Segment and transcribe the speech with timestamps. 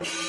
[0.00, 0.06] 要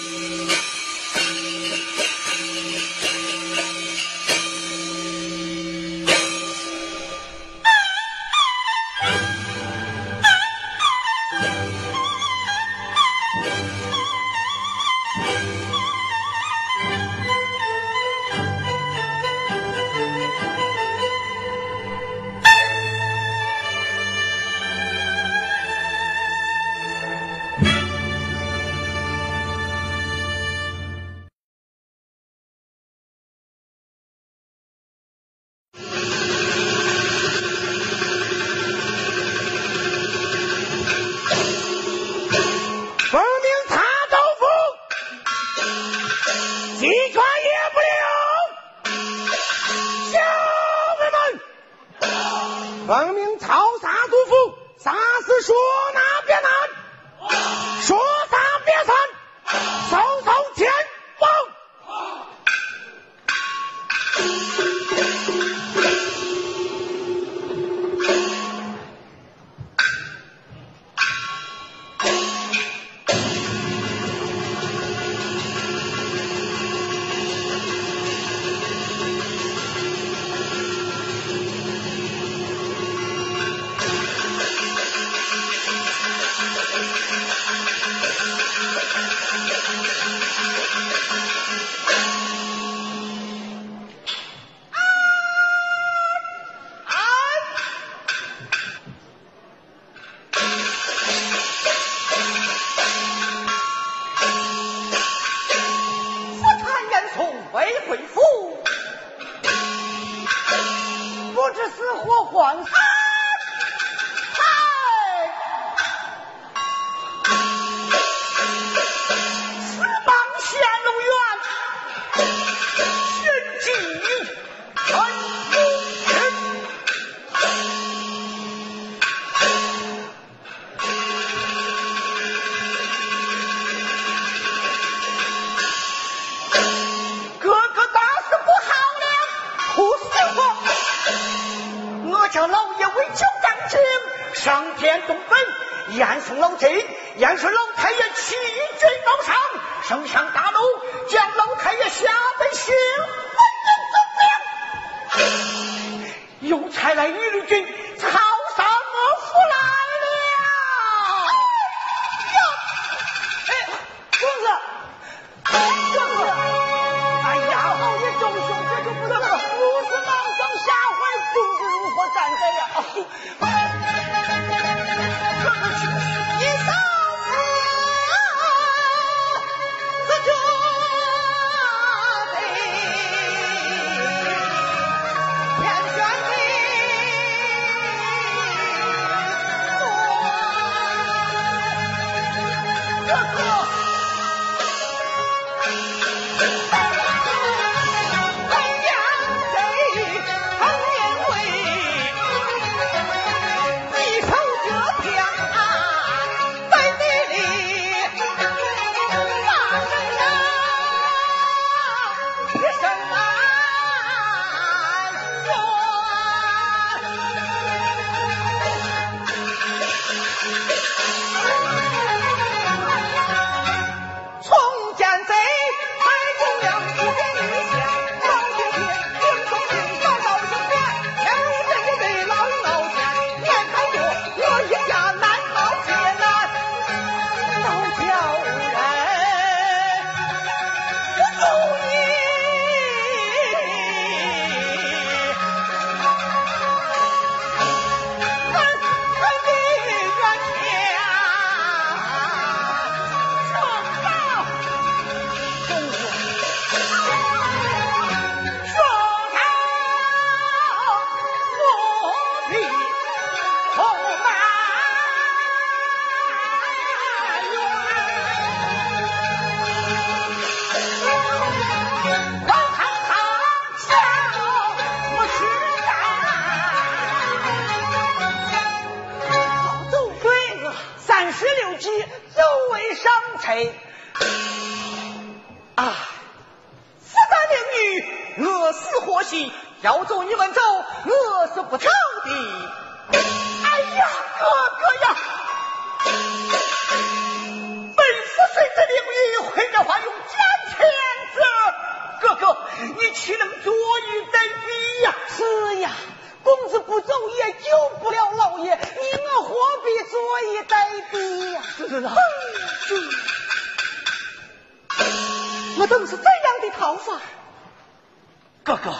[318.63, 318.93] 哥哥，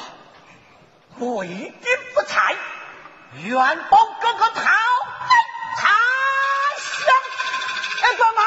[1.19, 1.81] 我一定
[2.15, 2.55] 不才，
[3.43, 3.55] 愿
[3.89, 4.61] 帮哥哥讨
[5.77, 5.87] 茶
[6.77, 7.13] 香。
[8.01, 8.45] 哎，帮忙！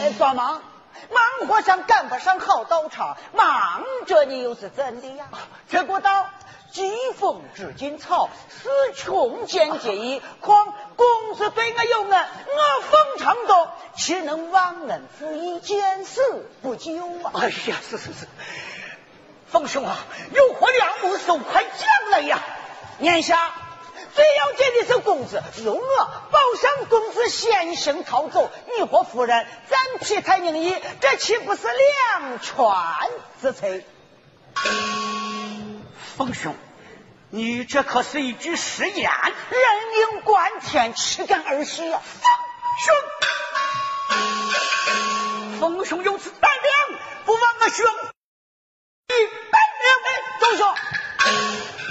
[0.00, 0.62] 哎，帮忙！
[1.10, 5.26] 忙活上赶不上好刀叉，忙着你又是怎的呀？
[5.68, 6.30] 这不道
[6.72, 10.22] 疾风知劲草，死穷见结义。
[10.40, 17.32] 况公子对我有恩，我奉承多，岂能忘恩负义，见死不救啊？
[17.34, 18.26] 哎呀，是是是。
[19.54, 19.96] 冯兄啊，
[20.32, 22.42] 有何良木，手快将来呀！
[22.98, 23.52] 眼下
[24.12, 32.66] 最要紧的是公子，由我保上公子先行逃走，你和夫人暂披太宁衣，这岂不是两全
[33.40, 33.84] 之策？
[36.16, 36.56] 冯兄，
[37.30, 39.62] 你这可是一句誓言，人
[40.10, 42.00] 命关天，岂敢儿戏呀！
[45.60, 47.86] 冯兄，冯兄有此胆量，不枉我兄。
[50.40, 51.83] 周兄。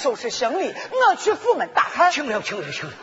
[0.00, 2.10] 收拾行李，我去府门打探。
[2.10, 2.94] 请了，请了，请了。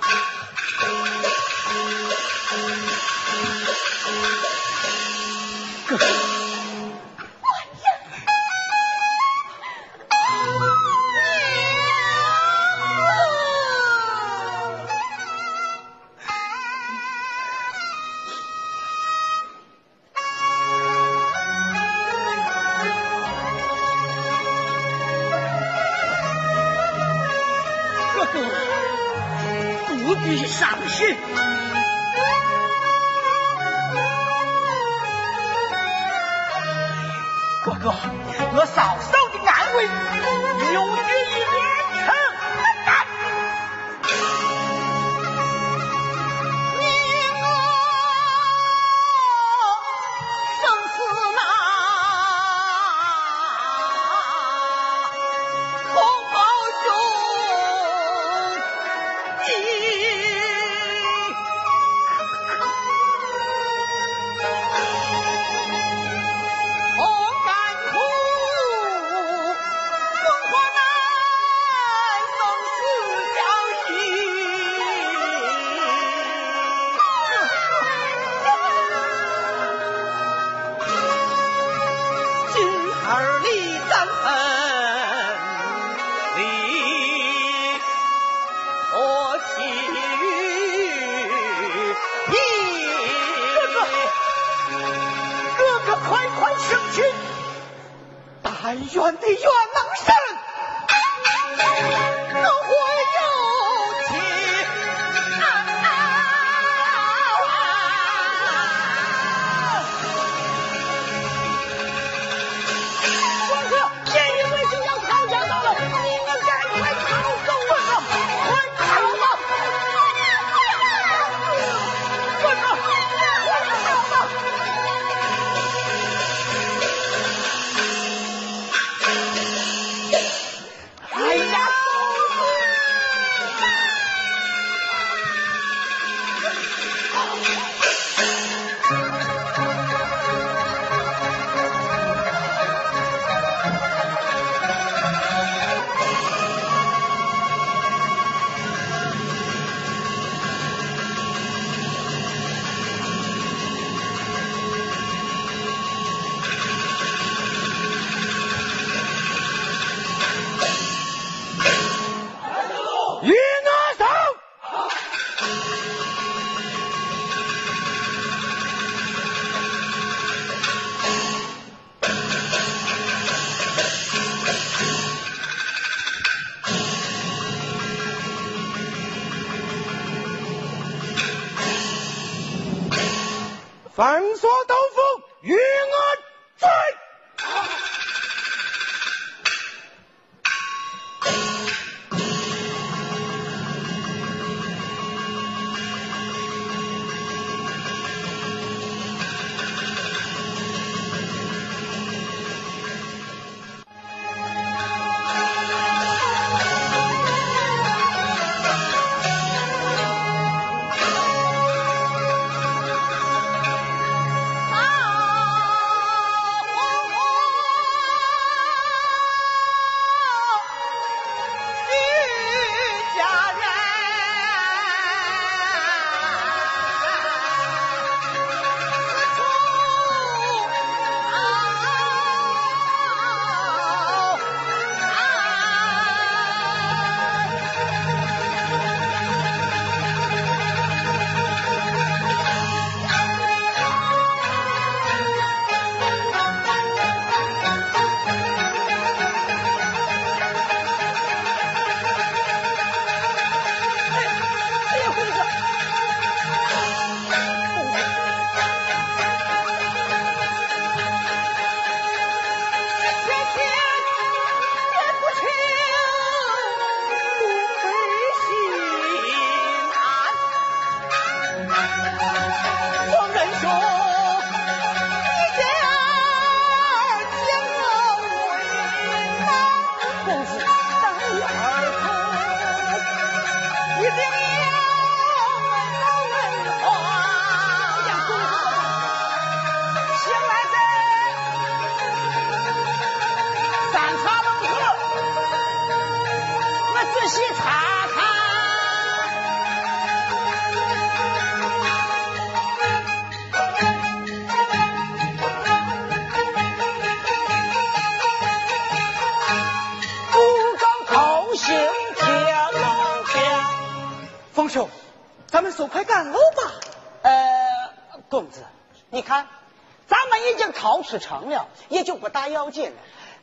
[321.08, 322.98] 已经逃出城了，也就不大要紧了。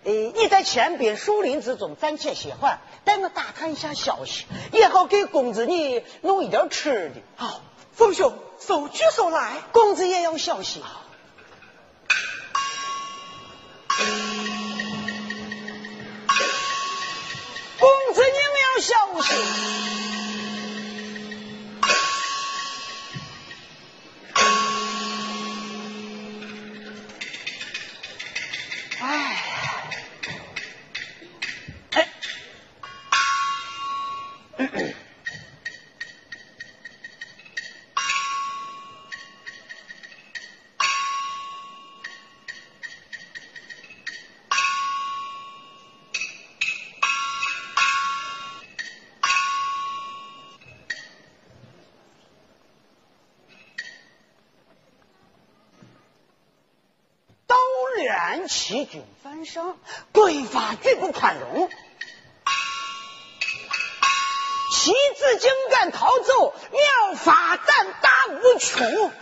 [0.05, 2.69] 呃，你在前边树林之中暂且歇会，
[3.05, 7.23] 带我打探一下消息，也好给公子你弄一点吃的。
[7.37, 10.83] 好，凤兄，手举手来，公子也要小心。
[58.67, 59.77] 欺君犯上，
[60.11, 61.69] 国法绝不宽容。
[64.73, 69.13] 妻子竟敢逃走，妙法但打无穷。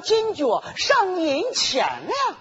[0.00, 2.36] 金角上银钱呀！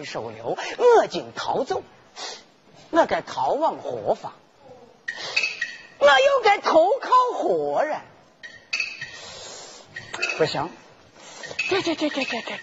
[0.00, 1.82] 慷慨收留，我竟逃走，
[2.90, 4.32] 我该逃往何方？
[5.98, 8.00] 我又该投靠何人？
[10.38, 10.70] 不行，
[11.68, 12.60] 这这这这这这这这！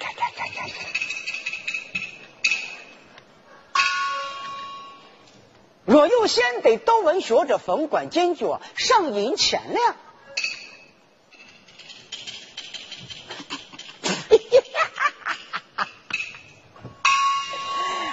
[5.86, 9.96] 若有贤德道文学者封官进爵，赏银千两。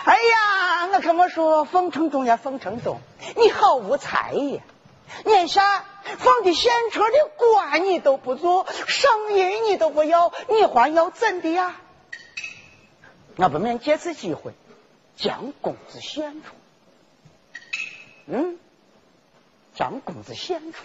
[0.04, 0.14] 哎
[1.14, 3.00] 呀，我说，封城中呀，封城中，
[3.37, 4.62] 你好无才呀！
[5.26, 5.85] 眼下
[6.18, 11.76] 放的现成的官你都不做，赏银你都不要，你还要怎的呀？
[13.37, 14.52] 我不免借此机会
[15.16, 16.54] 将公子献出。
[18.26, 18.59] 嗯，
[19.75, 20.85] 将公子献出，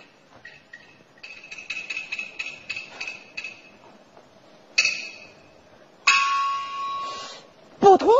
[7.80, 8.14] 不妥，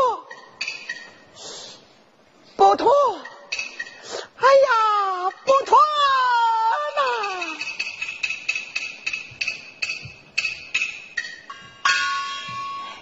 [2.70, 2.88] 不妥！
[4.38, 5.76] 哎呀，不妥
[6.98, 7.02] 呐！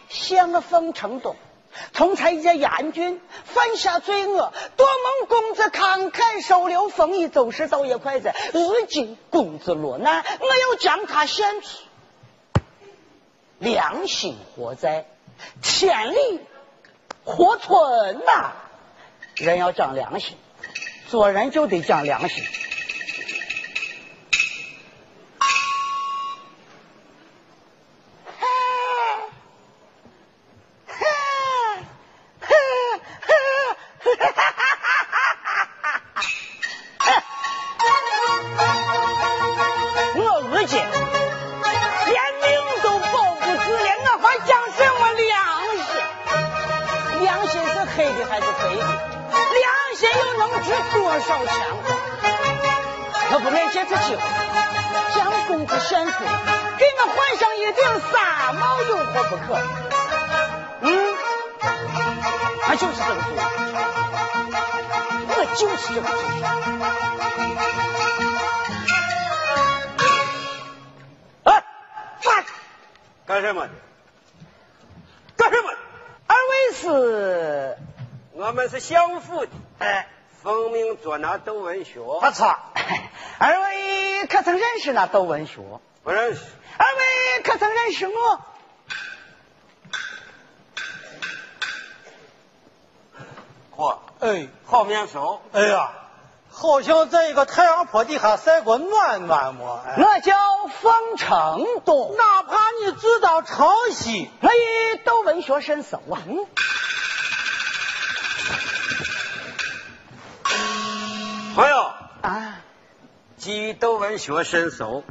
[0.09, 1.35] 襄风成东，
[1.91, 8.33] 同才一介严军犯下罪恶，多蒙公子慷慨收留，丰衣足食，倒也快哉。
[8.53, 11.67] 如今公子落难，我要将他献出，
[13.59, 15.09] 良心何在？
[15.61, 16.39] 天理
[17.25, 18.53] 何存呐？
[19.39, 20.35] 人要讲良心，
[21.07, 22.43] 做人就得讲良心。
[82.37, 82.55] 错。
[83.39, 85.59] 二位可曾认识那窦文学？
[86.03, 86.41] 不认识。
[86.77, 88.41] 二位可曾认识我？
[93.75, 95.41] 嚯，哎，好面熟。
[95.51, 95.91] 哎呀，
[96.51, 99.83] 好像在一个太阳坡底下晒过暖暖么？
[99.97, 100.35] 我叫
[100.79, 102.15] 方成东。
[102.17, 106.21] 哪怕你知道抄袭，我与窦文学甚熟啊。
[111.55, 111.96] 朋友啊，
[113.47, 115.05] 基于窦文学深熟，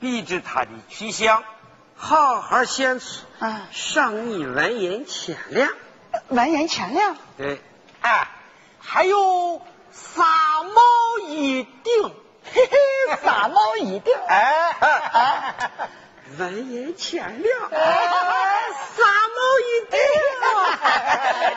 [0.00, 1.44] 笔知他的去向，
[1.94, 3.04] 好好献出
[3.40, 5.70] 啊，赏你文言千两。
[6.28, 7.14] 文言千两？
[7.36, 7.60] 对。
[8.00, 8.28] 哎，
[8.80, 9.60] 还有
[9.92, 10.24] 三
[10.64, 12.14] 毛一顶，
[12.54, 14.14] 嘿嘿，三毛一顶。
[14.28, 15.70] 哎哎，
[16.38, 17.78] 文银千两，三
[19.36, 20.00] 毛一顶。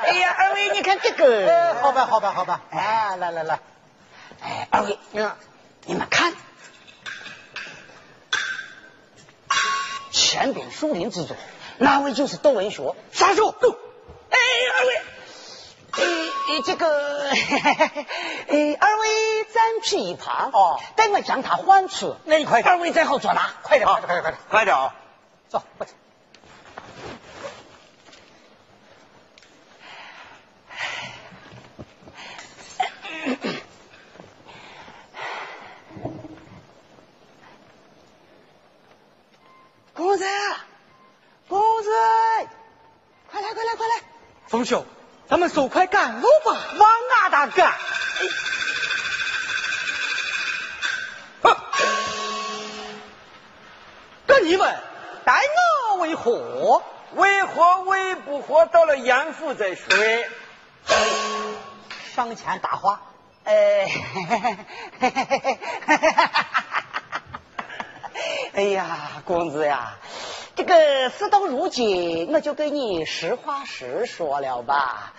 [0.03, 1.75] 哎呀，二位，你看这个。
[1.75, 2.59] 好吧，好吧，好吧。
[2.71, 3.59] 哎，来来来。
[4.41, 4.99] 哎，二位，
[5.87, 6.33] 你们看，
[10.11, 11.37] 前边树林之中，
[11.77, 12.93] 那位就是窦文学。
[13.13, 13.55] 杀手，
[14.29, 14.37] 哎，
[14.75, 15.01] 二位，
[15.93, 22.17] 哎，这个， 哎，二位暂避一旁，哦，待我将他唤出。
[22.25, 24.93] 那你快点，二位再好捉拿，快点，快点，快点，快点，快点啊！
[25.47, 25.95] 走，快点。
[40.17, 40.25] 公子，
[41.47, 41.89] 公子，
[43.29, 44.01] 快来，快来，快来！
[44.47, 44.83] 冯兄，
[45.29, 47.71] 咱们手快赶路吧，往哪打赶？
[51.43, 51.55] 哼！
[54.25, 54.75] 跟你们
[55.23, 55.39] 待
[55.91, 56.81] 我为何？
[57.13, 58.65] 为何为不活？
[58.65, 59.85] 到了严府再说。
[62.15, 63.01] 上前搭话。
[63.43, 63.87] 哎，
[68.53, 69.97] 哎呀，公子呀，
[70.55, 75.13] 这个事到如今，我就跟你实话实说了吧。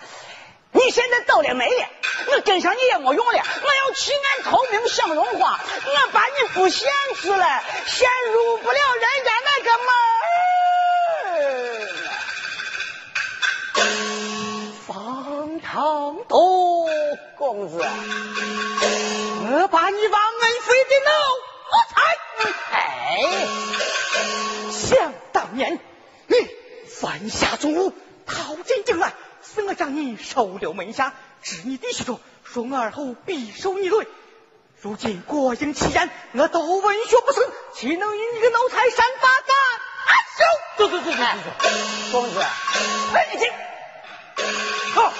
[0.71, 1.87] 你现在走了没了？
[2.31, 3.31] 我跟上你也没用了。
[3.31, 9.93] 我要弃暗投明享荣华，我把你不限制了，先入不了人家那个门。
[14.85, 16.87] 方长东
[17.35, 21.11] 公子，我把你往恩妃的脑。
[21.71, 22.01] 我猜，
[22.71, 23.47] 哎，
[24.71, 25.79] 想当年
[26.27, 26.35] 你
[26.87, 27.93] 犯下重侮，
[28.25, 34.07] 逃进京来，是我将你收留门下，治你弟兄说，说我尔后必受你累。
[34.81, 37.43] 如今国营其言，我都文学不成，
[37.75, 39.55] 岂能与你个奴才善罢甘
[40.37, 40.43] 休？
[40.77, 41.23] 走走走走走，
[42.13, 42.39] 公子，
[43.13, 43.51] 来你进，
[44.95, 45.13] 好。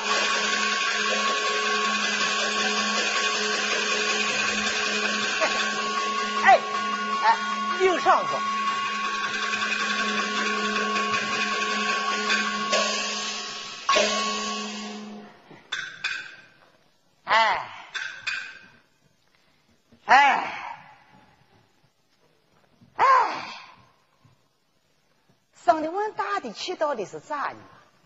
[7.80, 8.34] 硬上子。
[17.24, 17.68] 哎，
[20.06, 20.54] 哎，
[22.96, 23.06] 哎，
[25.64, 27.56] 生的我大的气到底是咋的？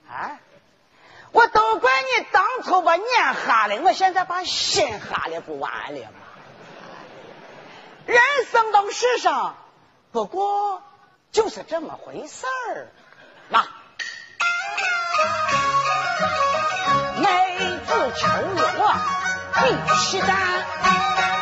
[0.07, 0.39] 啊，
[1.31, 6.19] 我都怪你当初把年哈了，我现在把心哈了，不完了吗？
[8.05, 9.55] 人生到世上。
[10.13, 10.83] 不过
[11.31, 12.87] 就是这么回事儿，
[13.49, 13.63] 妈
[17.19, 18.27] 妹子求
[18.77, 18.93] 我
[19.55, 21.32] 必须担。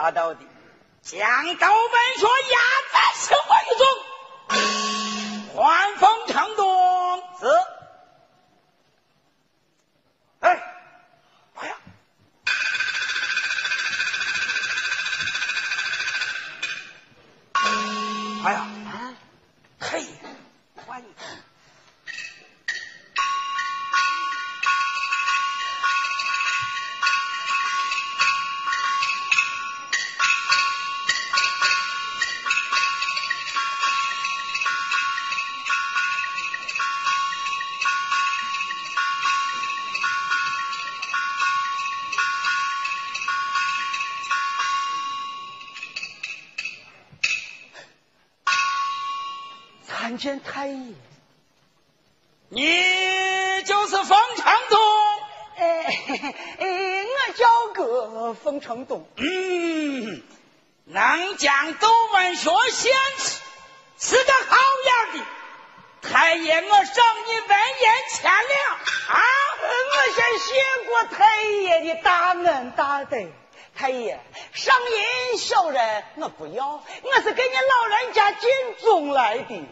[0.00, 0.34] 他拿
[56.22, 59.08] 哎 哎，我叫个冯成东。
[59.16, 60.22] 嗯，
[60.84, 63.40] 能将窦文学献出，
[63.98, 65.24] 是个好样的。
[66.00, 68.40] 太爷，我赏你文言千两
[69.08, 69.20] 啊！
[69.60, 70.46] 我先谢
[70.86, 73.16] 过太爷的大恩大德。
[73.74, 74.18] 太爷，
[74.52, 78.48] 赏银小人我不要，我是给你老人家尽
[78.80, 79.68] 忠来的。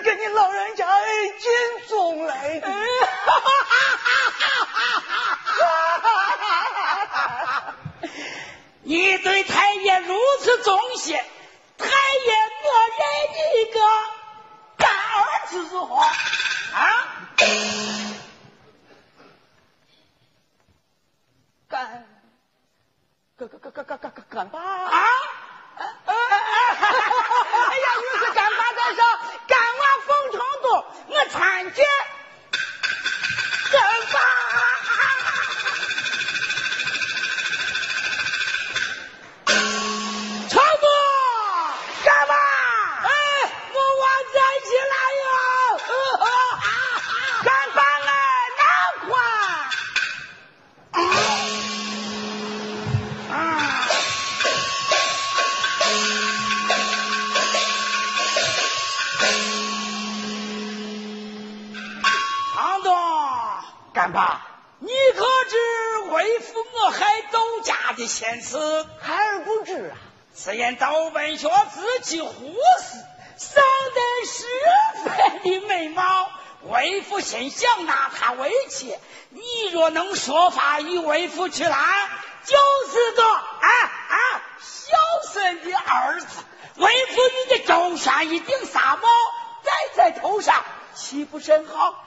[0.00, 1.04] 给你老人家哎
[1.38, 2.62] 敬重嘞
[8.82, 11.16] 你对太爷如此忠心
[11.78, 12.32] 太爷
[12.64, 13.80] 我认你一个
[14.76, 16.12] 干儿子如何啊。
[21.68, 22.04] 干
[23.38, 25.02] 干干干干干干干爸啊？
[31.32, 31.82] 参见
[67.92, 68.86] 的先词？
[69.00, 69.96] 孩儿不知啊。
[70.34, 72.98] 此言道文学自己胡思，
[73.38, 73.62] 生
[73.94, 74.44] 得十
[75.04, 76.30] 分的美貌，
[76.62, 78.98] 为父心想拿他为妾。
[79.30, 81.78] 你若能说法与为父去拦，
[82.44, 82.56] 就
[82.90, 83.68] 是个啊
[84.08, 84.16] 啊
[84.58, 86.26] 孝顺的儿子。
[86.76, 89.08] 为父你的周山一顶纱帽
[89.62, 92.06] 戴在头上，岂不甚好？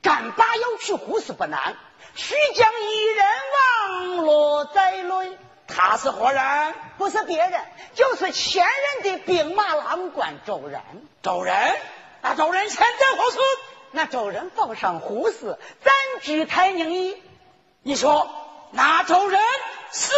[0.00, 1.76] 干爸要去胡死不难，
[2.18, 5.38] 须将一人网罗在内。
[5.68, 6.74] 他是何人？
[6.98, 10.82] 不是别人，就是前任的兵马郎官周仁。
[11.22, 11.78] 周仁？
[12.20, 13.38] 那周仁现在何处？
[13.92, 17.22] 那周仁放上胡死，暂居太宁邑。
[17.82, 18.28] 你说
[18.72, 19.40] 那周仁
[19.92, 20.12] 是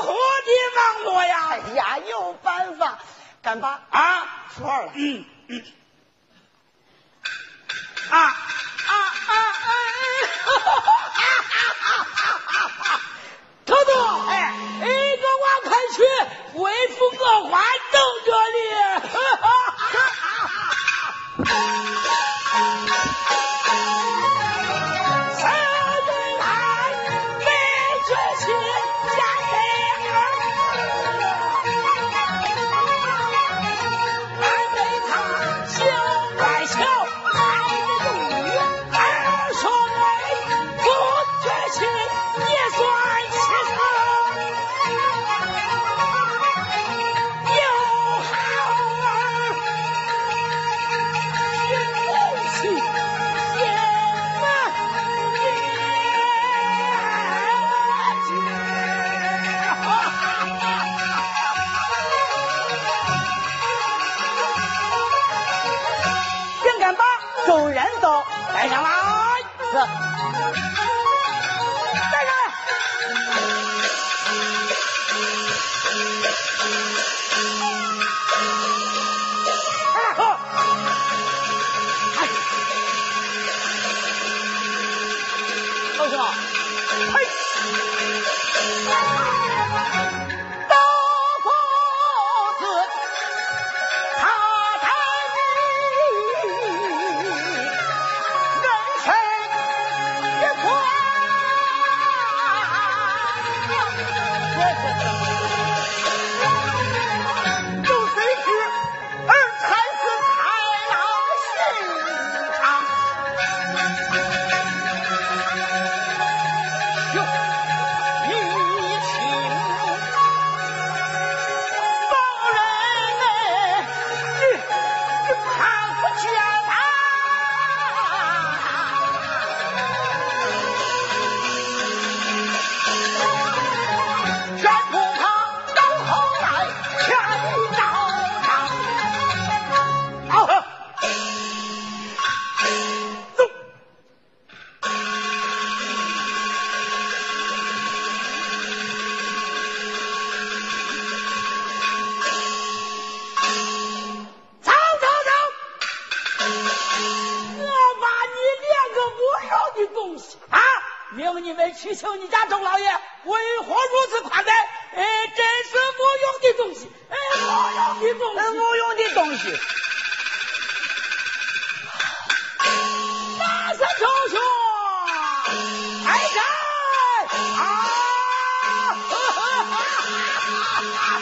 [0.00, 1.48] 如何的网罗呀？
[1.50, 2.98] 哎呀，有办法。
[3.42, 4.90] 干爸啊，说了。
[4.94, 5.64] 嗯嗯。
[8.08, 8.18] 啊。
[8.18, 10.05] 啊啊啊！
[13.66, 13.76] 头头，
[14.28, 14.84] 哎，哎，
[15.22, 15.96] 我往开去，
[16.60, 17.54] 为父我还
[17.92, 18.56] 等着你。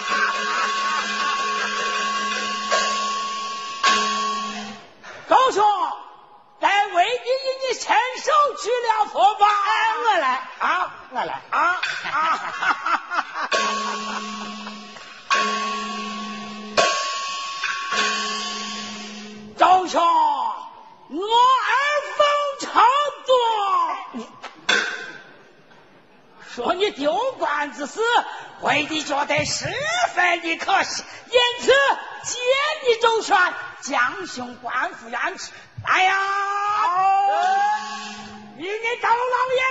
[5.28, 5.64] 高兄。
[6.60, 9.46] 来为弟与你牵手去了佛法，
[10.06, 11.78] 我来啊，我来啊
[12.10, 13.42] 啊！
[19.58, 21.72] 高兄，我儿
[22.16, 22.26] 奉
[22.60, 22.72] 承
[23.26, 23.36] 多，
[26.54, 28.00] 说你丢官之事，
[28.64, 29.66] 为弟觉得十
[30.14, 31.70] 分的可惜，因此
[32.24, 32.38] 借
[32.88, 33.36] 你周旋，
[33.82, 35.50] 将兄官复原职。
[35.86, 36.16] 来呀！
[38.56, 39.62] 与你周老爷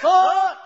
[0.00, 0.56] 过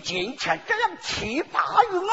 [0.00, 2.10] 今天这样气霸于我，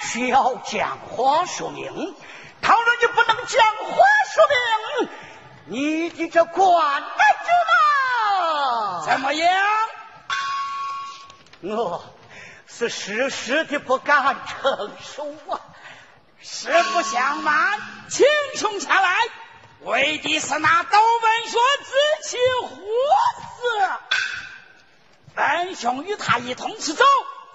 [0.00, 2.14] 需要讲话说明。
[2.60, 3.96] 倘若你不能讲话
[4.32, 5.08] 说明，
[5.66, 9.62] 你的这官不知怎么样？
[11.62, 12.04] 我
[12.66, 15.60] 是时时的不敢承受啊！
[16.40, 18.26] 实不相瞒，请
[18.56, 19.16] 兄前来，
[19.82, 23.62] 为的是那窦文说自妻胡死。
[25.34, 27.04] 本兄与他一同出走，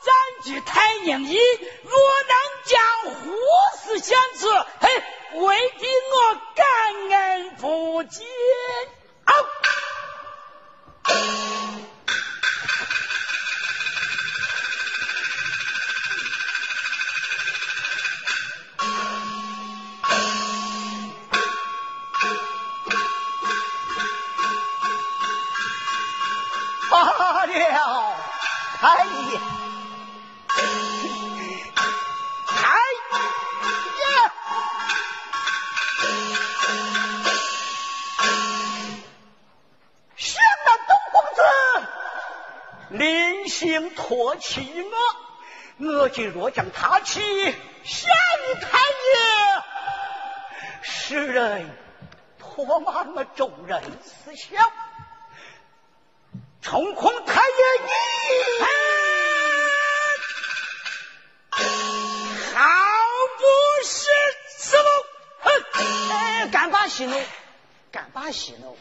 [0.04, 1.38] 占据太宁邑。
[1.84, 1.92] 若
[2.28, 2.82] 能将
[3.14, 3.36] 胡
[3.84, 4.48] 氏相辞，
[4.80, 5.04] 嘿，
[5.40, 6.66] 未必我感
[7.10, 8.26] 恩不尽
[9.24, 9.34] 啊。
[28.88, 29.42] 哎呀！
[32.48, 32.64] 哎
[34.02, 34.08] 呀！
[40.16, 41.38] 向那东公子
[42.92, 44.82] 临行托起
[45.80, 47.20] 我，我今若将他妻
[47.84, 49.12] 下于太爷，
[50.82, 51.78] 使人
[52.42, 54.72] 唾骂我众人思想，
[56.70, 57.88] 冲恐太爷你
[62.54, 62.60] 好
[63.38, 63.44] 不
[63.86, 64.10] 是
[64.50, 64.84] 此路，
[65.40, 65.48] 哼，
[66.52, 67.18] 干把息怒，
[67.90, 68.78] 干把息怒。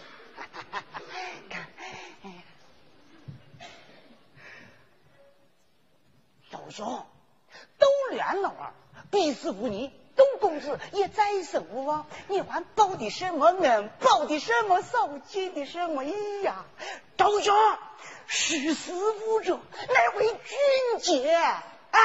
[6.71, 7.07] 兄，
[7.79, 8.75] 都连了儿，
[9.13, 9.93] 必死无疑。
[10.17, 13.91] 董公子也再生无望，你还报的什么恩？
[14.01, 15.21] 报的什么仇？
[15.29, 16.65] 结的什么义呀？
[17.19, 17.55] 周兄，
[18.27, 22.01] 识时务者乃为俊杰啊！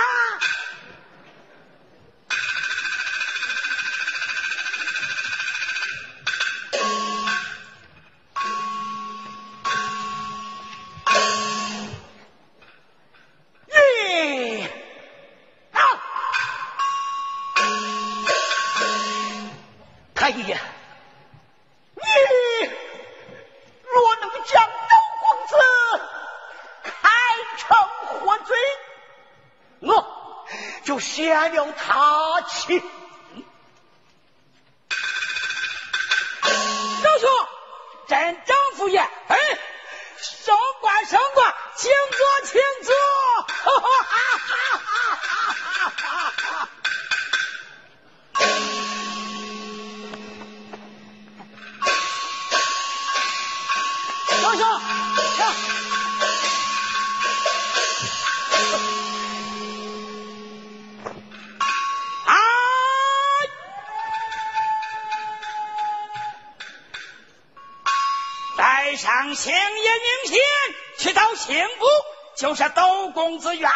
[73.31, 73.70] 工资远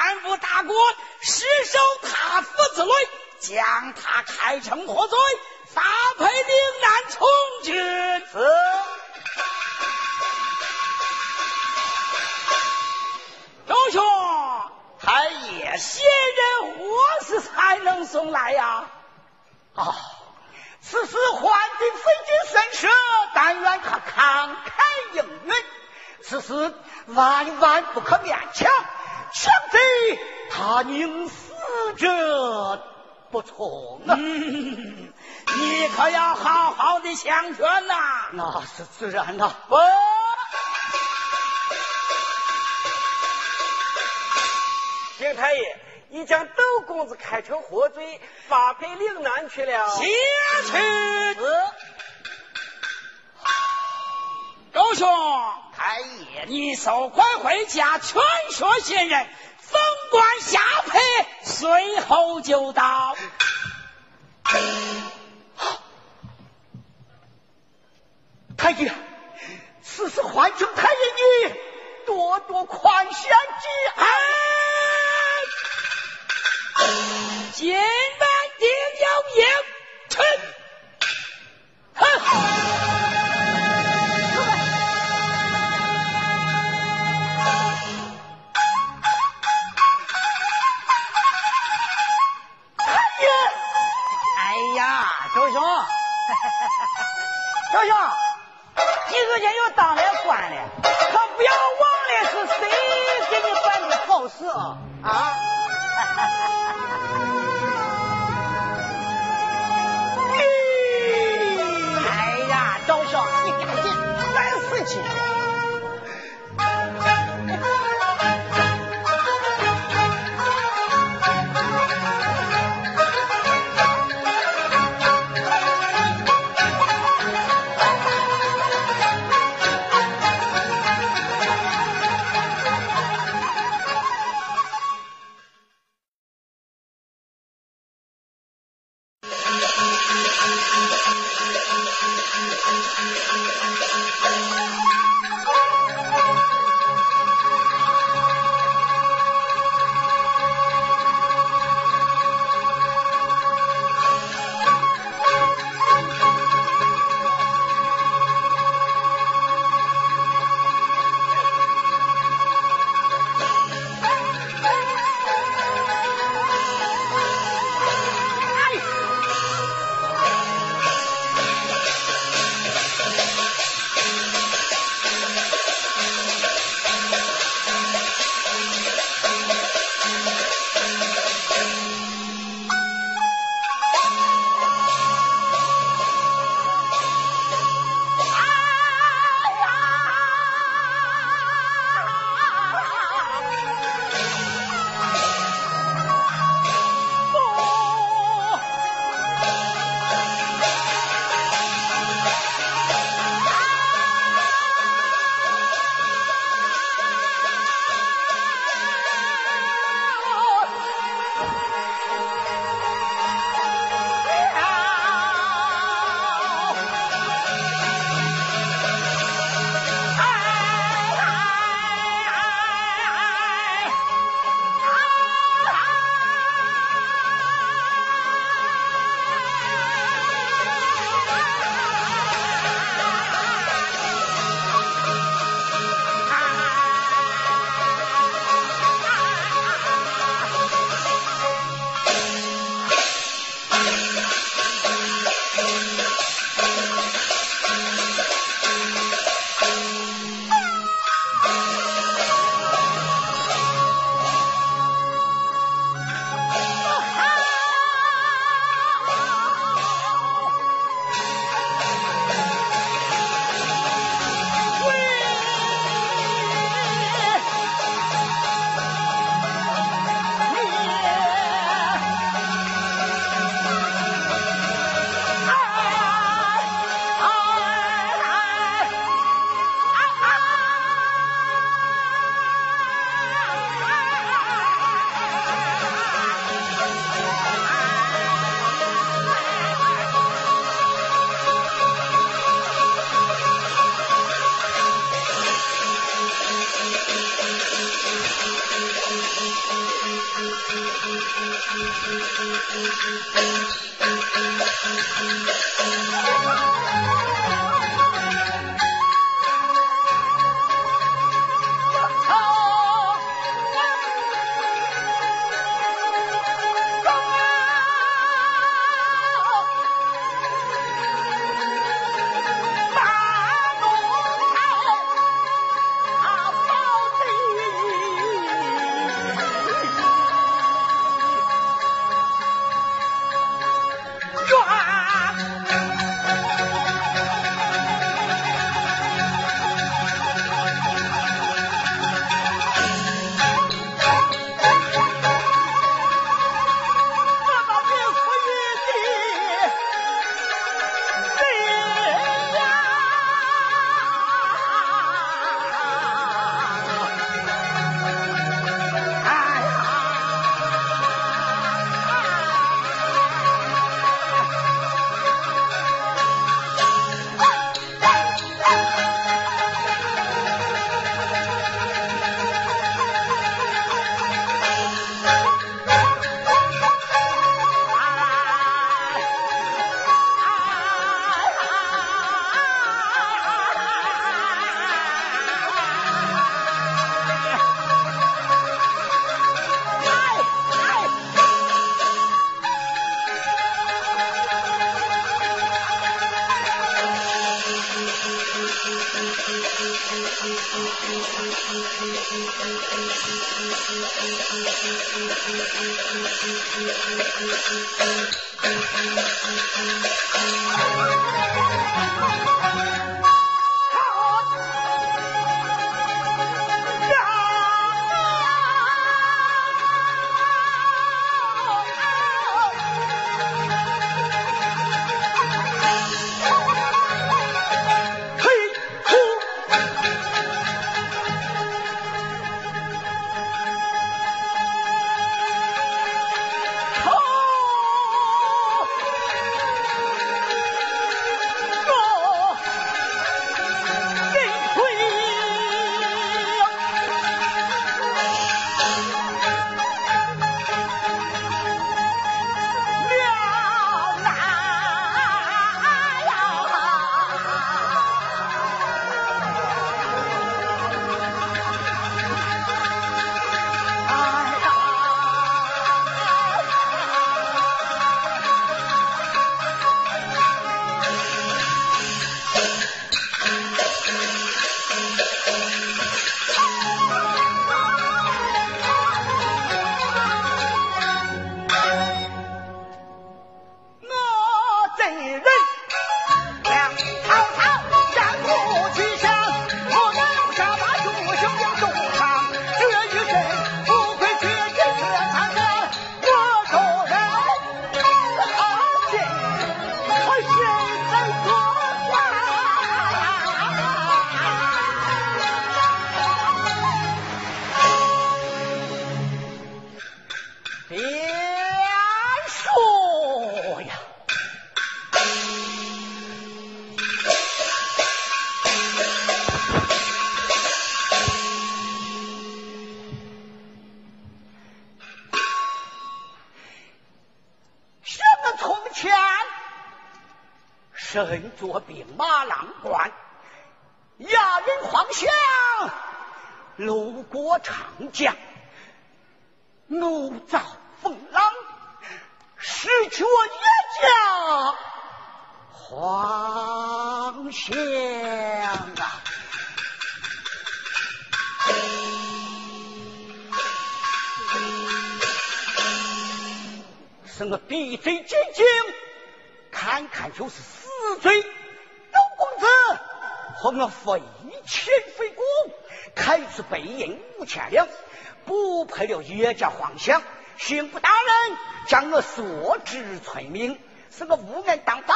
[572.36, 573.80] 所知村民，
[574.12, 575.16] 是个无恩当道，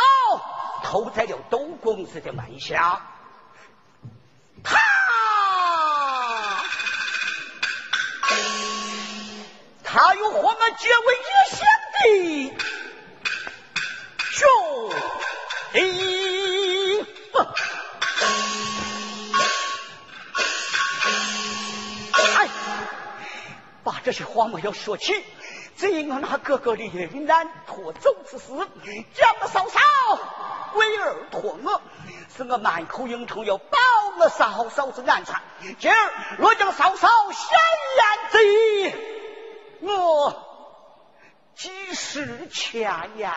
[0.83, 3.05] 投在了周公子的门下。
[4.63, 4.77] 他，
[9.83, 11.99] 他又和我结为一乡的
[14.31, 14.47] 兄。
[15.73, 17.37] 一不，
[22.37, 22.49] 哎，
[23.83, 25.13] 把这些话没有说起，
[25.79, 28.47] 只因我那哥哥的云南拖走之事，
[29.13, 29.79] 将我嫂嫂
[30.73, 31.81] 为儿托我，
[32.35, 33.77] 是我满口应承要保
[34.17, 35.35] 我嫂嫂子安全。
[35.79, 37.57] 今儿若将嫂嫂先
[37.95, 38.93] 言之意，
[39.79, 40.43] 我
[41.55, 43.31] 几时掐言？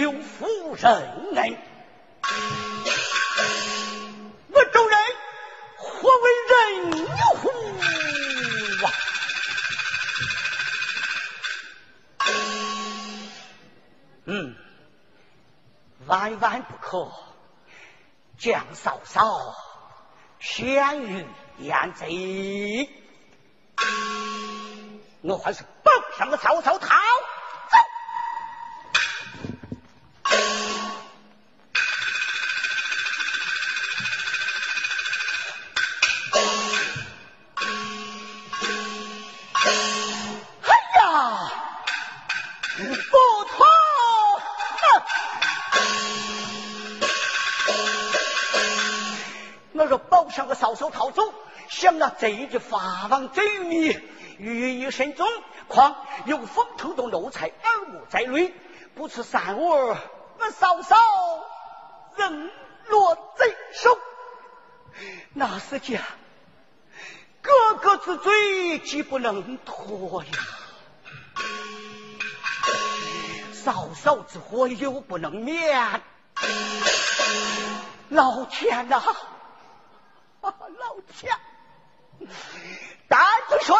[0.00, 1.58] 有负人恩，
[14.32, 14.54] 嗯，
[16.06, 17.10] 万万不可
[18.38, 19.56] 将嫂嫂
[20.38, 21.26] 先于
[21.58, 22.88] 严贼，
[25.22, 26.94] 我还是保上个嫂嫂逃。
[52.18, 53.98] 这一句法王贼迷，
[54.38, 55.26] 寓意深重。
[55.68, 58.52] 况有风头中漏财，耳目在内，
[58.94, 59.96] 不出三五儿，
[60.38, 60.96] 我嫂嫂
[62.16, 62.50] 人
[62.88, 63.98] 落贼手。
[65.32, 66.02] 那时间，
[67.40, 70.30] 哥哥之罪既不能脱呀，
[73.52, 76.02] 嫂嫂之祸又不能免。
[78.08, 79.02] 老天呐！
[80.42, 80.52] 老
[81.14, 81.32] 天！
[83.08, 83.76] 单子说。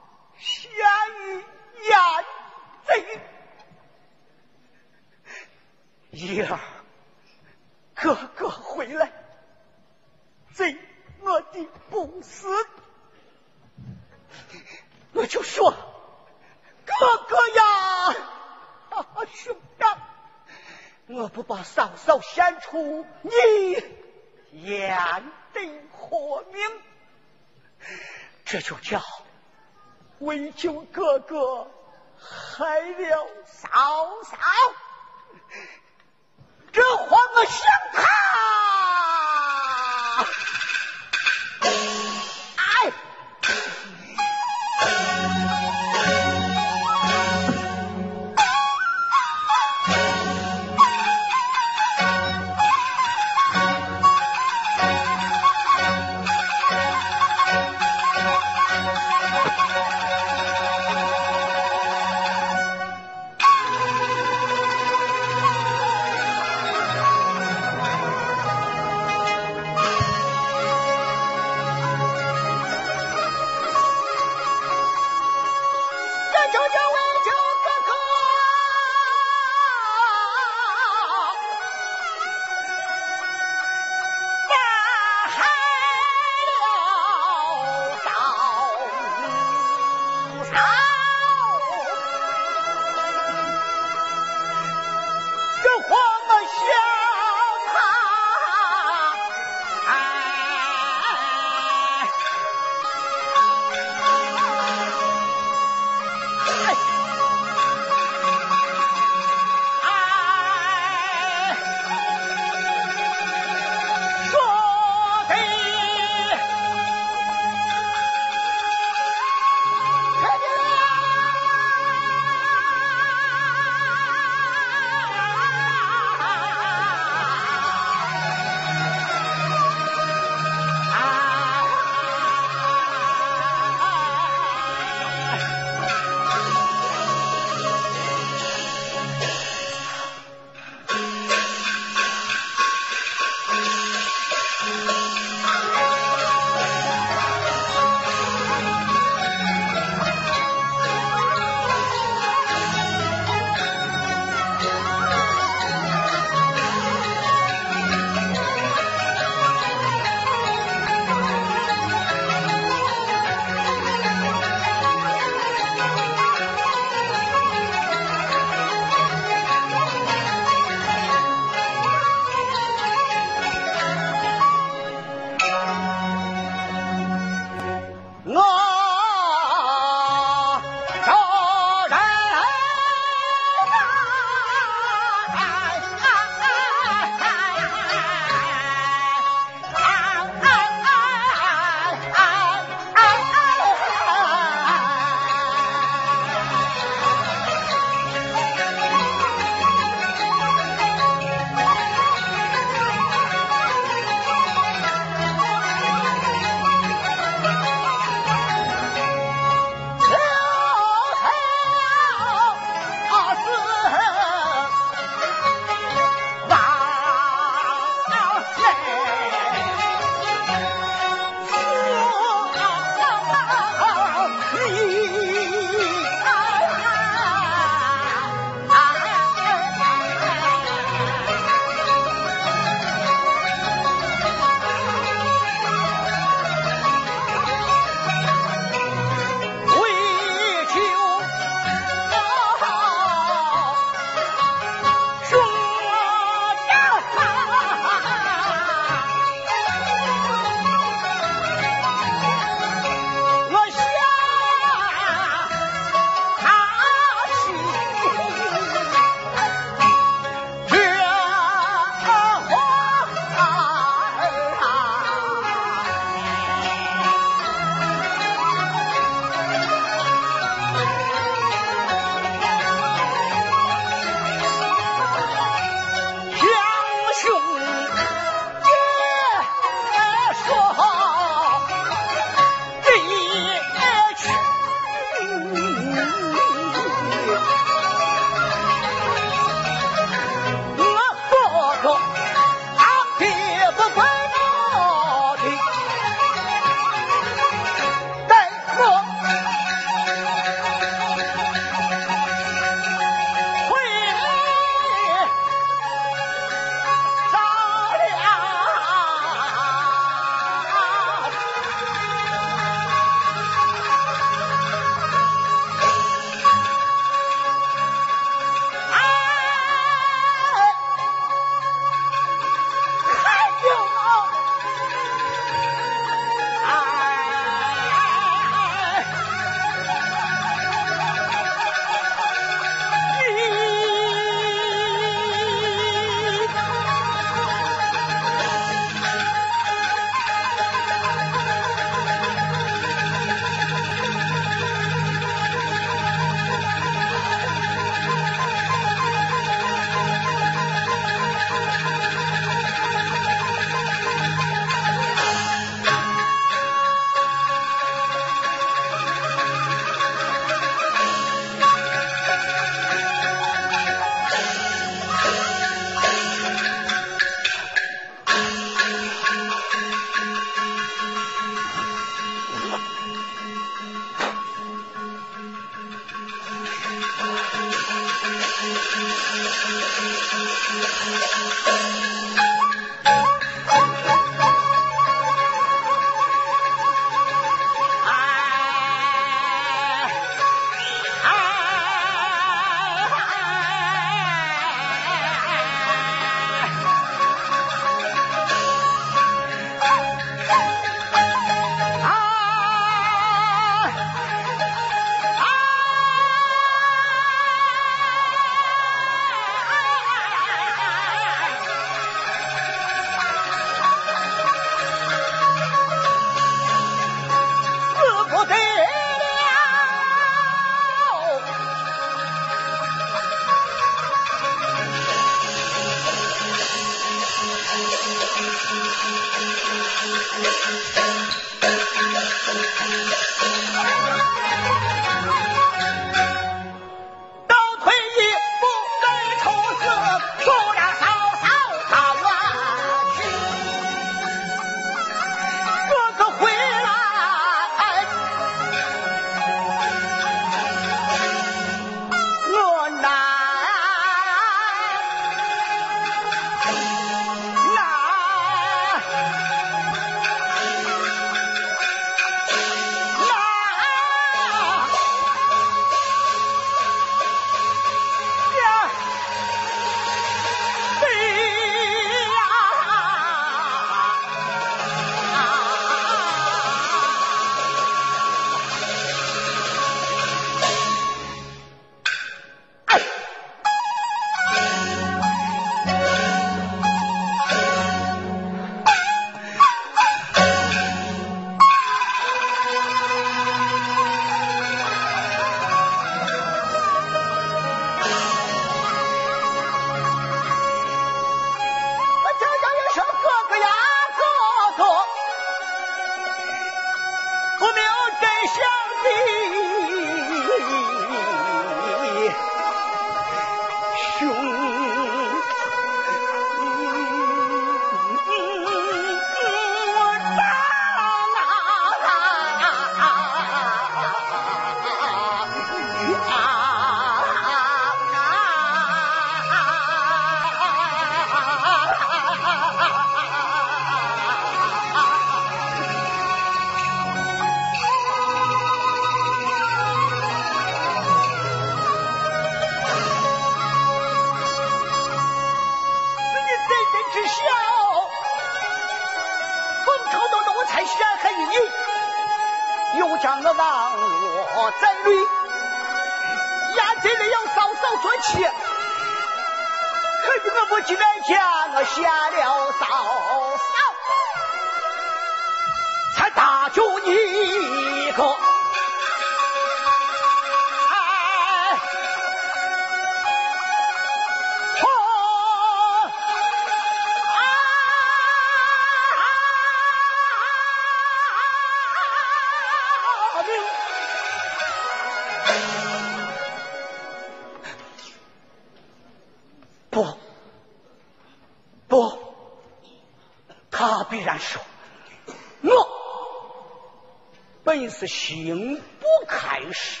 [598.02, 600.00] 是刑不开始，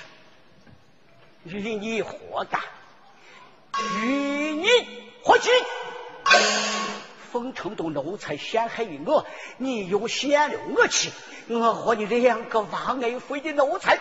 [1.44, 2.60] 与你何干？
[4.00, 4.66] 与你
[5.22, 5.52] 何亲？
[7.30, 9.24] 冯承东奴才陷害于我，
[9.56, 11.12] 你又陷了我去，
[11.46, 14.00] 我和你这两个忘恩负义的奴才，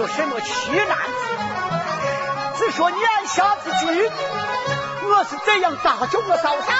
[0.00, 0.96] 有什么奇难
[2.56, 4.10] 只说眼下之句，
[5.04, 6.72] 我是怎样搭救我嫂嫂？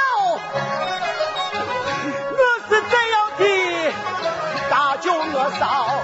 [2.32, 3.92] 我是怎样的
[4.70, 6.00] 搭救我嫂？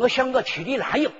[0.00, 1.12] 我想我去的烂友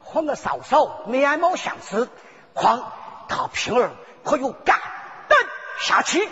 [0.00, 2.08] 和我嫂嫂面貌相似，
[2.54, 2.92] 况
[3.28, 3.92] 他平儿
[4.24, 4.80] 可有肝
[5.28, 5.38] 胆
[5.80, 6.28] 下气？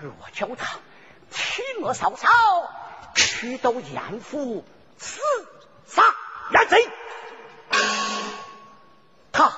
[0.00, 0.78] 若叫他
[1.30, 2.28] 替我嫂嫂
[3.14, 4.64] 去到严府
[4.98, 5.20] 刺
[5.86, 6.02] 杀
[6.52, 6.88] 严贼，
[9.30, 9.52] 他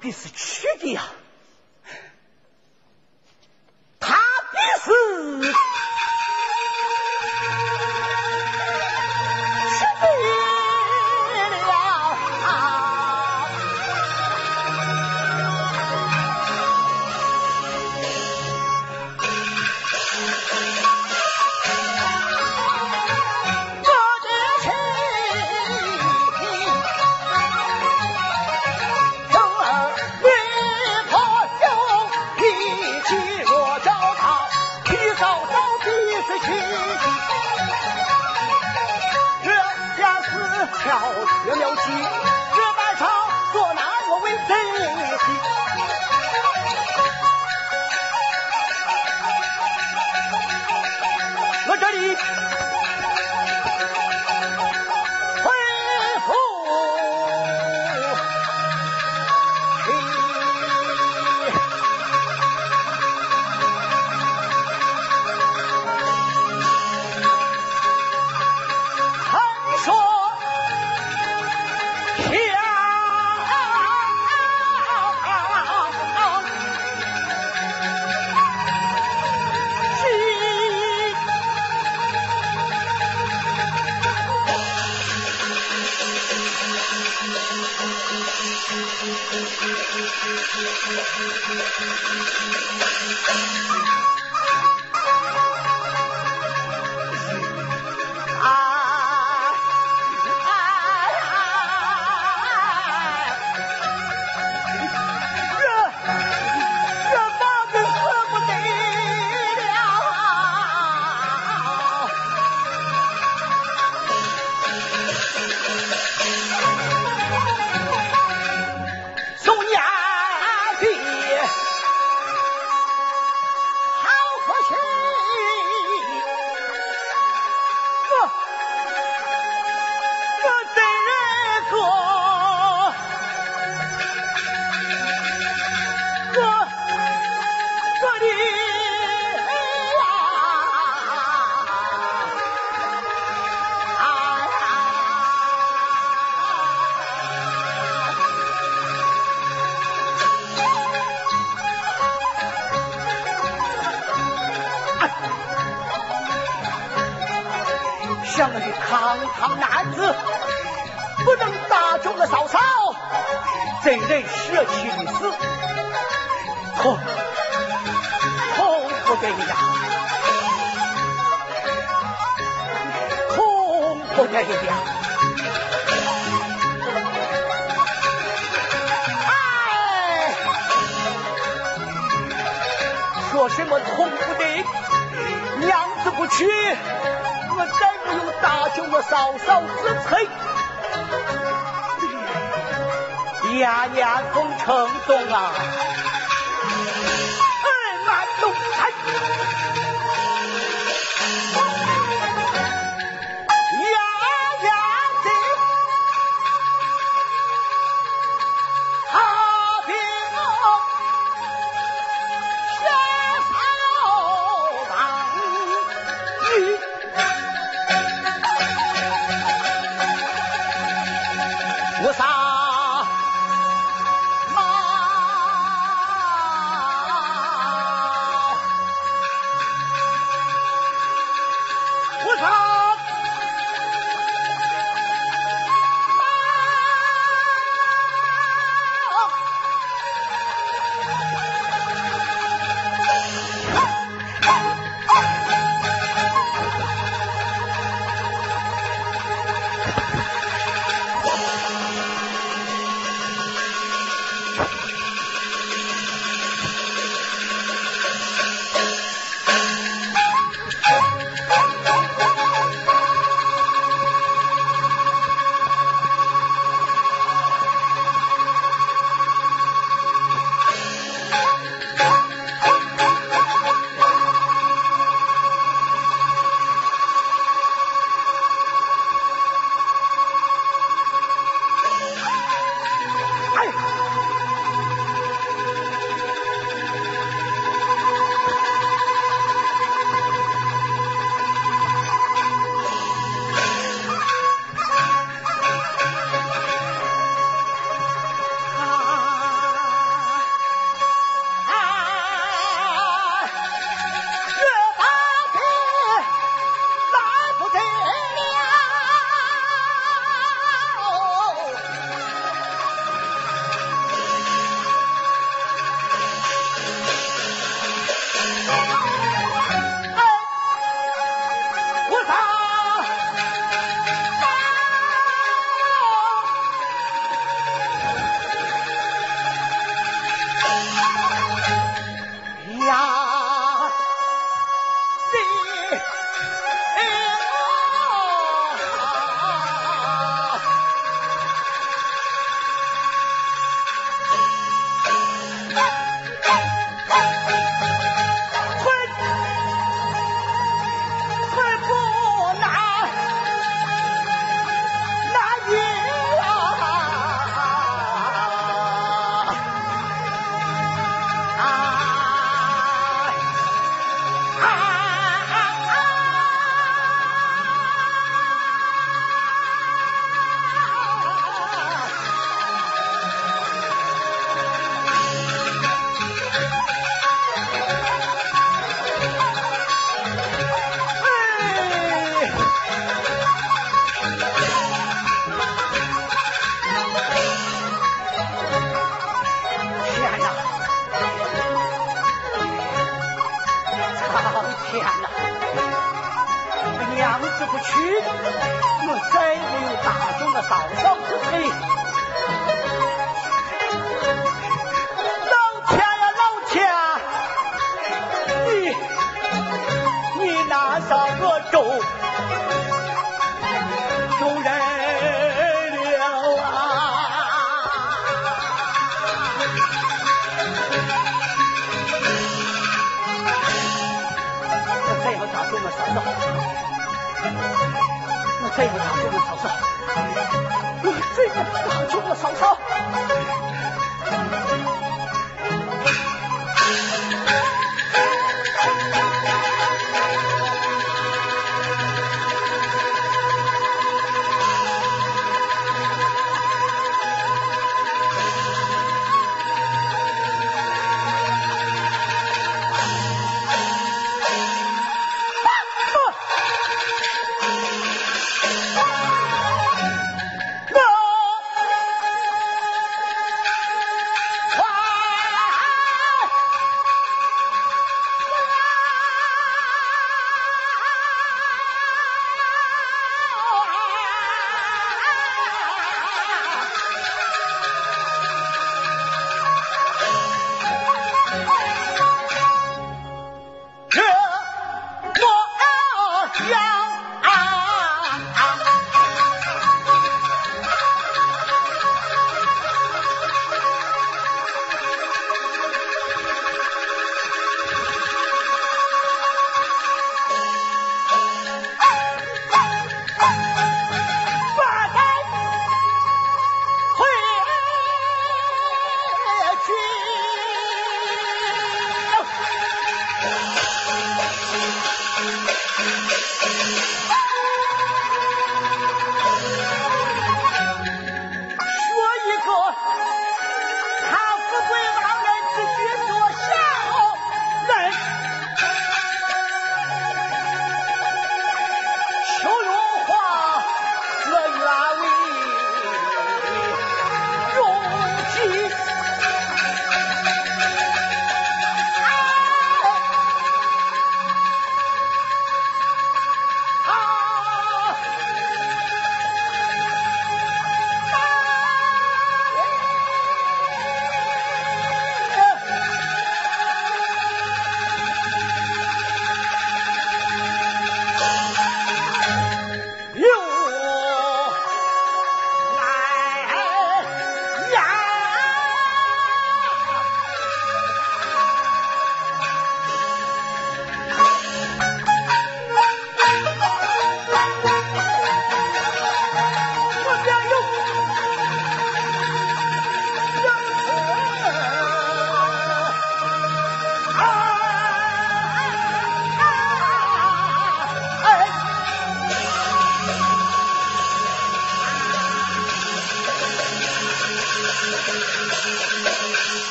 [0.00, 1.02] 必是去的呀，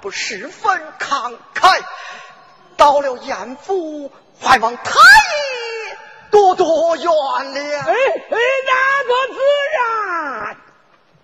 [0.00, 1.78] 还不十分慷慨，
[2.74, 4.10] 到了严府，
[4.40, 5.94] 还望太医
[6.30, 7.80] 多多原谅。
[7.80, 7.92] 哎
[8.30, 9.40] 哎，那个自
[9.76, 10.56] 然？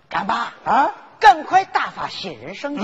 [0.07, 2.83] 干爸啊，赶快打发新人上轿。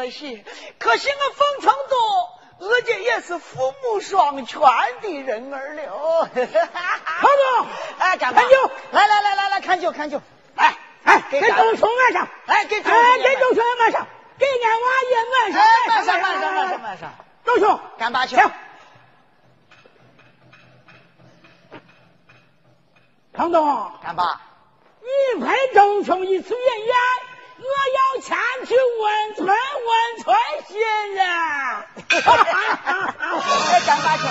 [0.00, 0.42] 可惜，
[0.78, 4.58] 可惜，我冯成都，人家也是父母双全
[5.02, 6.26] 的人儿了。
[7.04, 7.66] 好多，
[7.98, 10.22] 哎，干看酒，来来来来来，看酒看酒，
[10.56, 10.74] 哎
[11.04, 14.06] 哎，给周兄满上，哎，给周哎，给周兄也满上，
[14.38, 17.12] 给俺娃也满上，满上满上满上满上，
[17.44, 18.38] 周兄干八球。
[23.34, 24.40] 唐东，干爸，
[25.02, 26.96] 你陪周兄一次演演，
[27.62, 27.66] 我
[27.96, 29.92] 要前去温存温
[30.22, 30.26] 存
[30.66, 30.72] 新
[31.14, 31.20] 人。
[32.08, 34.22] 哎，干爸去。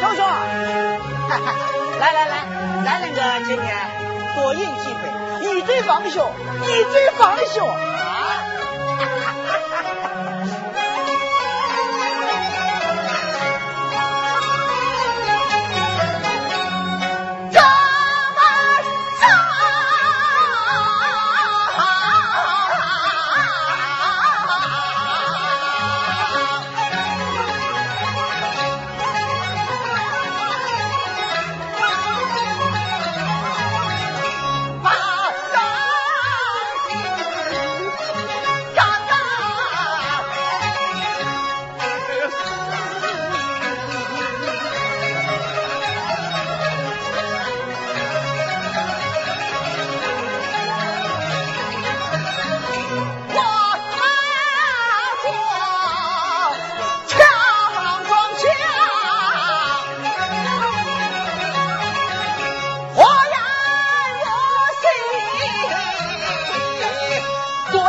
[0.00, 0.20] 周兄，
[1.98, 2.32] 来 来来，
[2.84, 3.66] 咱两个今天
[4.36, 5.00] 多饮几杯。
[5.42, 6.30] 一醉方休，
[6.62, 7.72] 一醉方休啊！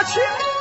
[0.05, 0.52] 请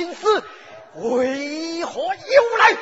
[0.00, 0.42] 心思，
[0.94, 2.74] 为何又来？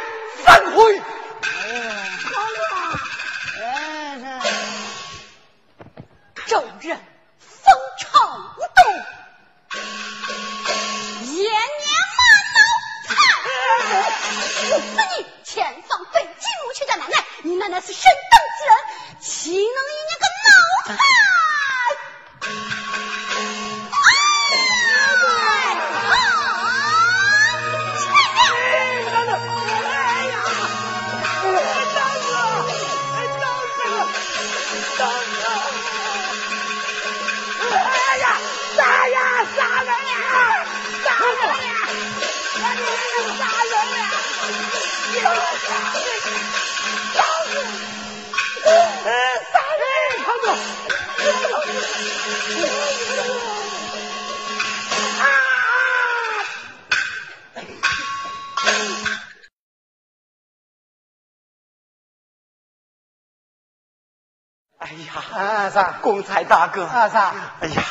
[66.09, 66.87] 公才大哥。
[66.87, 67.35] 啊啥？
[67.61, 67.83] 哎呀，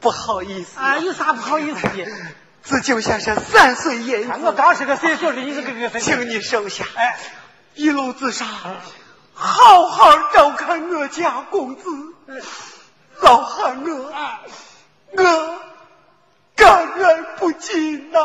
[0.00, 0.80] 不好意思。
[0.80, 1.82] 啊，有啥不好意思？
[1.88, 2.06] 的？
[2.64, 6.86] 这就像是三岁爷，我刚是个岁数的，你是个个岁，请你收下。
[6.94, 7.18] 哎，
[7.74, 8.48] 一路之上，
[9.34, 11.82] 好好照看我家公子，
[13.20, 14.12] 老汉我，
[15.12, 15.60] 我
[16.60, 18.20] 感恩不尽呐。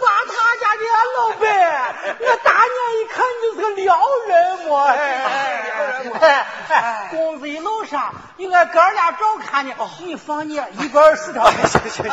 [0.00, 0.82] 把他家的
[1.16, 3.96] 老板，我大年一看就是个撩
[4.26, 4.82] 人么？
[4.82, 9.74] 哎哎，公子一路上，你俺哥俩照看呢。
[10.00, 11.48] 你放你一百二十条。
[11.50, 12.10] 行行行，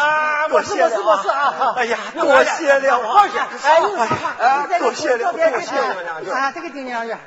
[0.50, 1.74] 不是不是不是啊！
[1.78, 3.28] 哎呀，多谢了啊！
[3.64, 4.68] 哎，有啥话？
[4.80, 6.36] 多谢了，多谢了。
[6.36, 7.18] 啊，这个丁娘家，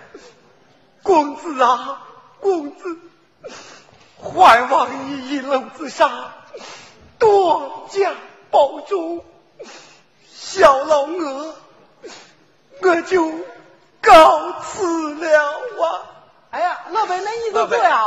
[1.02, 2.02] 公子啊，
[2.40, 2.96] 公子，
[4.20, 6.10] 还望你一楼之上
[7.23, 8.11] 多加
[8.51, 9.24] 保重。
[10.35, 11.55] 小老我，
[12.82, 13.31] 我就
[14.03, 16.03] 告辞了啊！
[16.51, 18.01] 哎呀，老板，那你就走呀？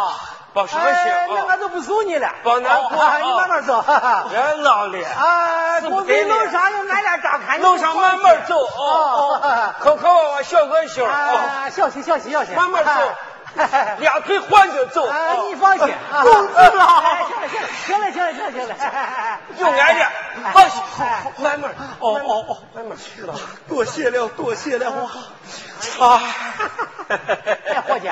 [0.53, 2.29] 保什么险那俺就不送你了。
[2.43, 3.81] 保南坡，你慢慢走。
[4.29, 5.07] 别老了。
[5.07, 7.61] 啊，公司楼上有俺俩照看。
[7.61, 9.73] 楼上慢慢走哦。
[9.79, 11.05] 口口娃娃小个小。
[11.05, 12.53] 啊，小心小心小心。
[12.55, 12.91] 慢慢走。
[13.99, 15.05] 俩腿换着走，
[15.49, 17.19] 你放心，公子啊！
[17.85, 18.75] 行了行了行了行了，
[19.57, 20.05] 有俺的，
[20.53, 20.83] 放心，
[21.43, 23.33] 慢慢，哦哦哦，慢慢去了，
[23.67, 26.21] 多谢了多谢了我，啊，
[27.07, 28.09] 哎伙计，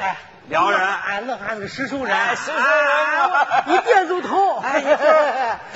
[0.00, 0.16] 哎，
[0.48, 2.66] 撩人，俺那还是熟人，实熟人，
[3.66, 4.82] 你别走头，哎，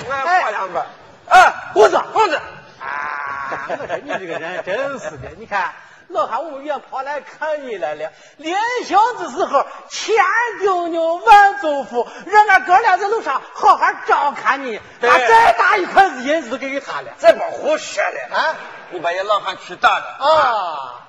[0.09, 0.83] 俺过两本，
[1.29, 2.35] 哎，胡子胡子，
[2.79, 5.73] 啊，我说你这个人真是的，你看。
[6.09, 8.55] 老汉我们远跑来看你来了，临
[8.85, 10.15] 行的时候千
[10.59, 17.11] 叮咛万嘱咐，让俺哥俩在路上好好照看你，把再大一块子银子都给他了。
[17.17, 18.55] 再别胡说了啊！
[18.91, 21.07] 你把人老汉去打了啊！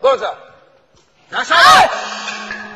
[0.00, 0.32] 老子，
[1.30, 1.56] 拿上。
[1.56, 2.67] 走。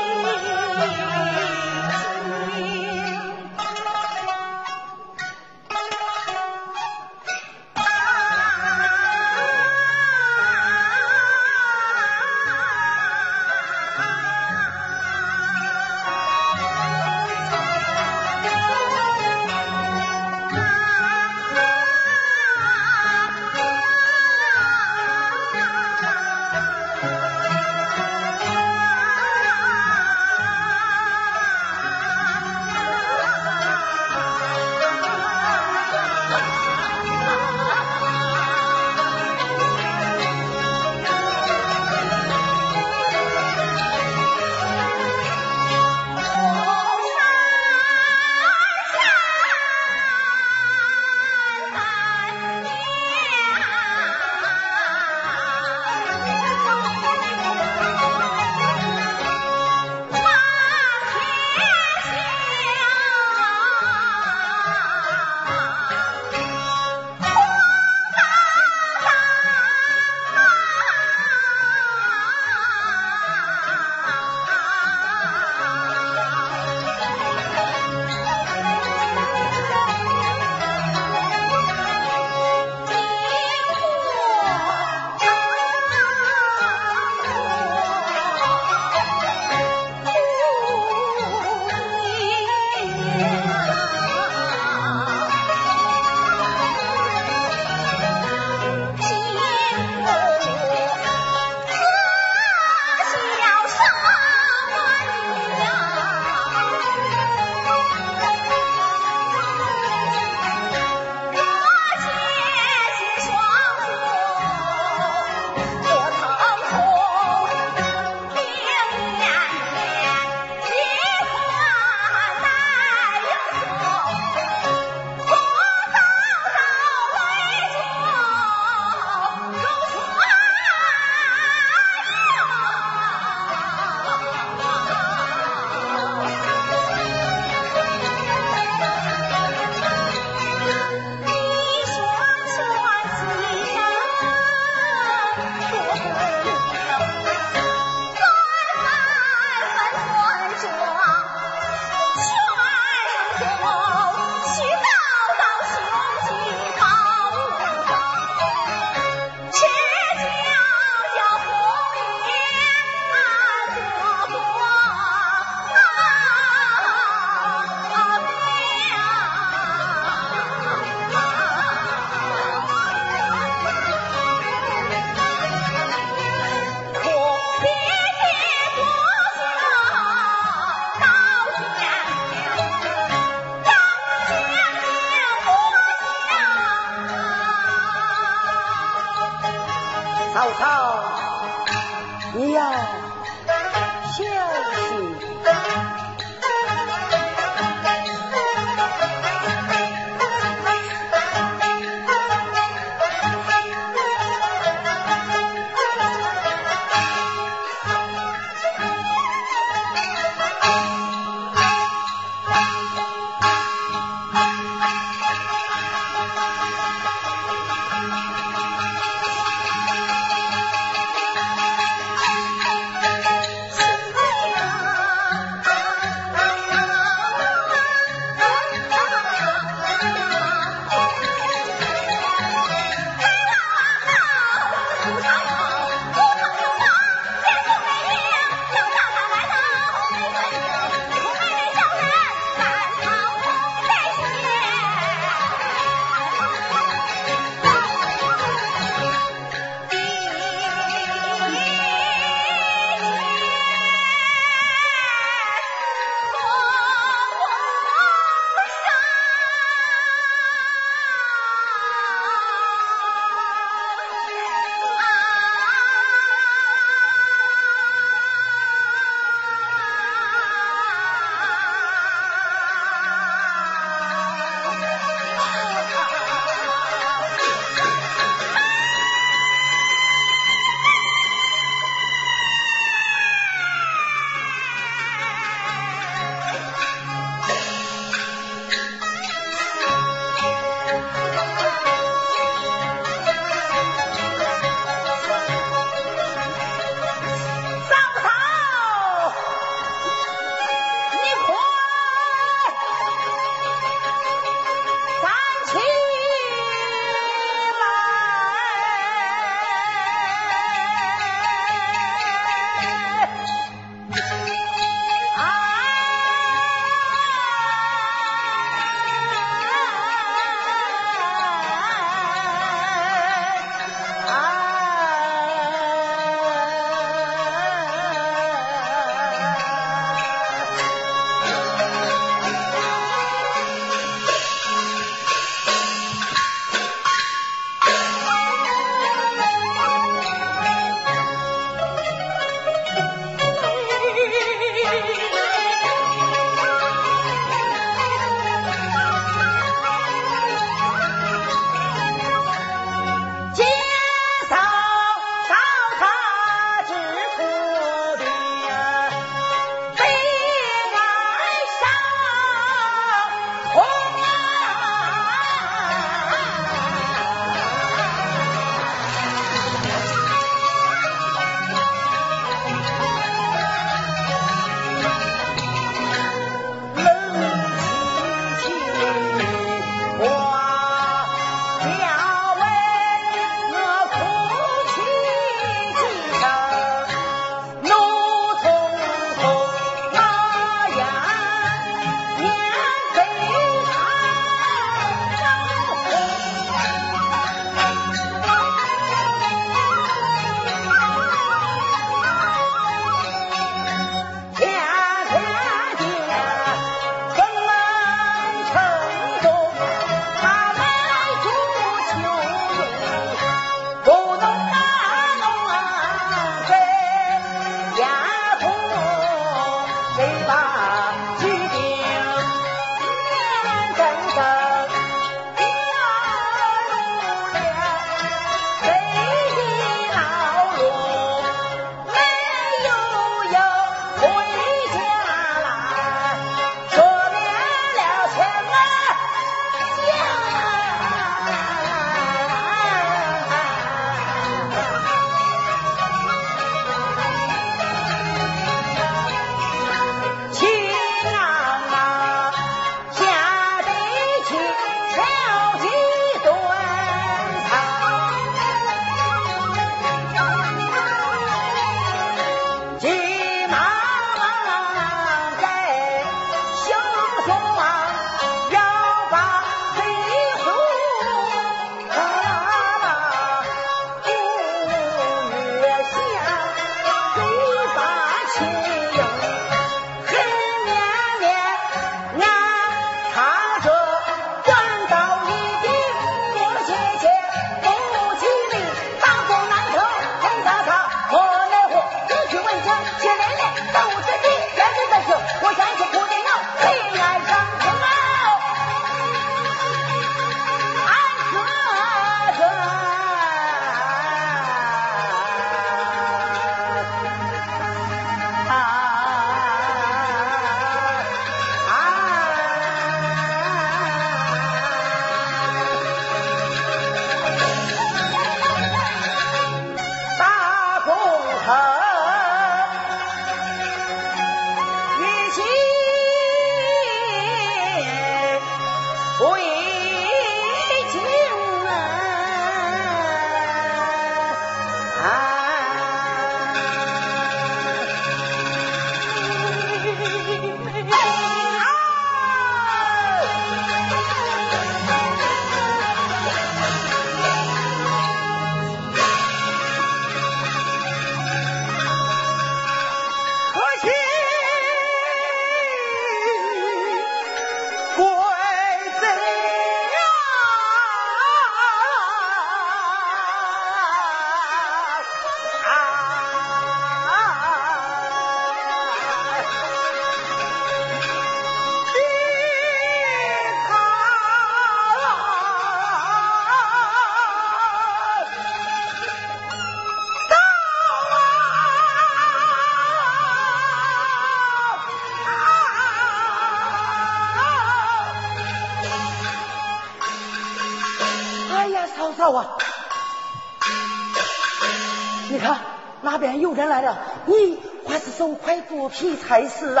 [599.51, 600.00] 还是！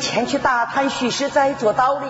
[0.00, 2.06] 前去打探虚实再做道理